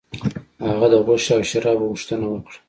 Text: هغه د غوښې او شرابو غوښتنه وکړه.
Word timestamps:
هغه 0.67 0.87
د 0.93 0.95
غوښې 1.05 1.31
او 1.35 1.41
شرابو 1.49 1.85
غوښتنه 1.91 2.25
وکړه. 2.29 2.57